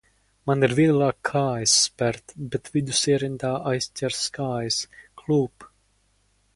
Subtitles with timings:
[0.51, 4.83] Man ir vieglāk kājas spert, bet vidus ierindā aizķeras kājas,
[5.23, 5.69] klūp.